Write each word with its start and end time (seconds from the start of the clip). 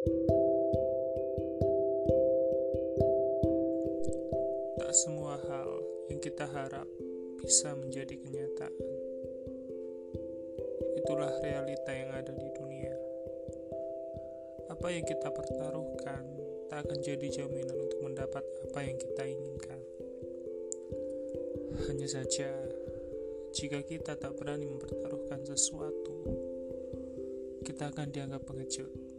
Tak 0.00 0.16
semua 4.96 5.36
hal 5.44 5.68
yang 6.08 6.16
kita 6.24 6.48
harap 6.48 6.88
bisa 7.44 7.76
menjadi 7.76 8.16
kenyataan. 8.16 8.72
Itulah 11.04 11.36
realita 11.44 11.92
yang 11.92 12.16
ada 12.16 12.32
di 12.32 12.48
dunia. 12.48 12.96
Apa 14.72 14.88
yang 14.88 15.04
kita 15.04 15.28
pertaruhkan 15.28 16.24
tak 16.72 16.88
akan 16.88 16.98
jadi 17.04 17.44
jaminan 17.44 17.76
untuk 17.76 18.00
mendapat 18.00 18.44
apa 18.72 18.80
yang 18.80 18.96
kita 18.96 19.28
inginkan. 19.28 19.84
Hanya 21.92 22.08
saja, 22.08 22.48
jika 23.52 23.84
kita 23.84 24.16
tak 24.16 24.32
berani 24.32 24.64
mempertaruhkan 24.64 25.44
sesuatu, 25.44 26.24
kita 27.68 27.92
akan 27.92 28.08
dianggap 28.08 28.48
pengecut. 28.48 29.09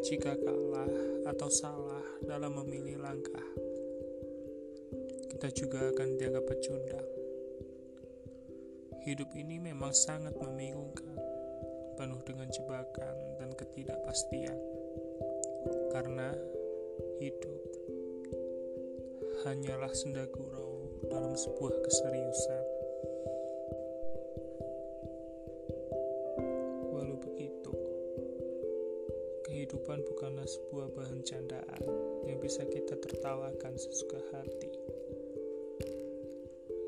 Jika 0.00 0.32
kalah 0.32 0.88
atau 1.28 1.48
salah 1.52 2.04
dalam 2.24 2.56
memilih 2.56 3.04
langkah, 3.04 3.44
kita 5.28 5.52
juga 5.52 5.92
akan 5.92 6.16
dianggap 6.16 6.44
pecundang. 6.48 7.08
Hidup 9.04 9.28
ini 9.36 9.60
memang 9.60 9.92
sangat 9.92 10.32
membingungkan, 10.40 11.20
penuh 12.00 12.20
dengan 12.24 12.48
jebakan 12.48 13.16
dan 13.36 13.52
ketidakpastian. 13.52 14.56
Karena 15.92 16.32
hidup 17.20 17.60
hanyalah 19.44 19.92
senda 19.92 20.24
gurau 20.32 21.04
dalam 21.12 21.36
sebuah 21.36 21.76
keseriusan. 21.84 22.59
Kehidupan 29.60 30.00
bukanlah 30.08 30.48
sebuah 30.48 30.88
bahan 30.96 31.20
candaan 31.20 31.84
yang 32.24 32.40
bisa 32.40 32.64
kita 32.64 32.96
tertawakan 32.96 33.76
sesuka 33.76 34.16
hati. 34.32 34.72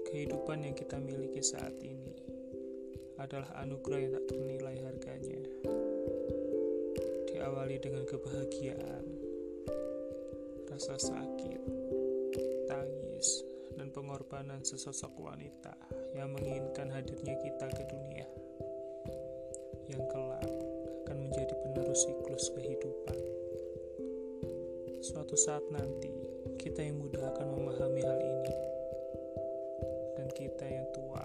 Kehidupan 0.09 0.64
yang 0.64 0.73
kita 0.73 0.97
miliki 0.97 1.45
saat 1.45 1.77
ini 1.84 2.17
adalah 3.20 3.61
anugerah 3.61 4.01
yang 4.01 4.12
tak 4.17 4.25
ternilai 4.25 4.77
harganya. 4.89 5.45
Diawali 7.29 7.77
dengan 7.77 8.09
kebahagiaan, 8.09 9.05
rasa 10.73 10.97
sakit, 10.97 11.61
tangis, 12.73 13.45
dan 13.77 13.92
pengorbanan 13.92 14.64
sesosok 14.64 15.12
wanita 15.20 15.77
yang 16.17 16.33
menginginkan 16.33 16.89
hadirnya 16.89 17.36
kita 17.36 17.69
ke 17.69 17.84
dunia 17.84 18.25
yang 19.92 20.09
kelak 20.09 20.32
suatu 21.93 22.09
siklus 22.09 22.48
kehidupan. 22.57 23.19
Suatu 25.05 25.37
saat 25.37 25.61
nanti, 25.69 26.09
kita 26.57 26.81
yang 26.81 26.97
muda 26.97 27.21
akan 27.37 27.53
memahami 27.53 28.01
hal 28.01 28.17
ini, 28.17 28.55
dan 30.17 30.29
kita 30.33 30.73
yang 30.73 30.89
tua 30.97 31.20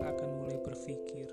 akan 0.00 0.28
mulai 0.40 0.56
berpikir, 0.64 1.28